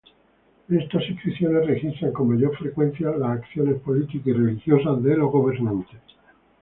[0.67, 5.99] Estas inscripciones registran con mayor frecuencia las acciones políticas y religiosas de los gobernantes.